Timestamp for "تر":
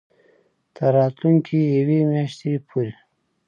0.75-0.91